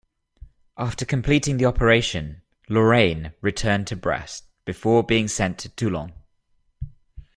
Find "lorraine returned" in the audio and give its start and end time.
2.69-3.85